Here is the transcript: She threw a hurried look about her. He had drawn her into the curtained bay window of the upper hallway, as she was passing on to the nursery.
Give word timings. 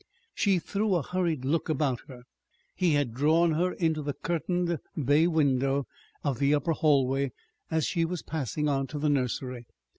She 0.33 0.57
threw 0.57 0.95
a 0.95 1.03
hurried 1.03 1.45
look 1.45 1.69
about 1.69 1.99
her. 2.07 2.23
He 2.73 2.93
had 2.93 3.13
drawn 3.13 3.51
her 3.51 3.73
into 3.73 4.01
the 4.01 4.15
curtained 4.15 4.79
bay 4.97 5.27
window 5.27 5.85
of 6.23 6.39
the 6.39 6.55
upper 6.55 6.71
hallway, 6.71 7.33
as 7.69 7.85
she 7.85 8.03
was 8.03 8.23
passing 8.23 8.67
on 8.67 8.87
to 8.87 8.97
the 8.97 9.09
nursery. 9.09 9.67